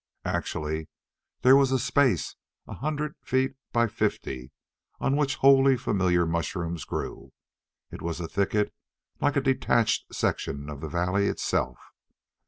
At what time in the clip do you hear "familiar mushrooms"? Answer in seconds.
5.77-6.85